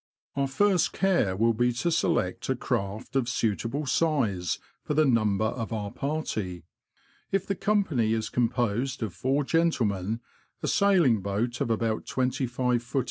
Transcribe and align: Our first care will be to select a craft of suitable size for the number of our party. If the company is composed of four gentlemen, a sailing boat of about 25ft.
Our 0.35 0.47
first 0.47 0.93
care 0.93 1.35
will 1.35 1.53
be 1.53 1.71
to 1.73 1.91
select 1.91 2.49
a 2.49 2.55
craft 2.55 3.15
of 3.15 3.29
suitable 3.29 3.85
size 3.85 4.57
for 4.83 4.95
the 4.95 5.05
number 5.05 5.45
of 5.45 5.71
our 5.71 5.91
party. 5.91 6.63
If 7.31 7.45
the 7.45 7.53
company 7.53 8.13
is 8.13 8.27
composed 8.27 9.03
of 9.03 9.13
four 9.13 9.43
gentlemen, 9.43 10.21
a 10.63 10.67
sailing 10.67 11.21
boat 11.21 11.61
of 11.61 11.69
about 11.69 12.05
25ft. 12.07 12.99